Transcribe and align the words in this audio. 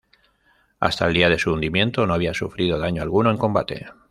Hasta 0.79 1.07
el 1.07 1.13
día 1.13 1.29
de 1.29 1.37
su 1.37 1.53
hundimiento, 1.53 2.07
no 2.07 2.15
había 2.15 2.33
sufrido 2.33 2.79
daño 2.79 3.03
alguno 3.03 3.29
en 3.29 3.37
combate. 3.37 3.87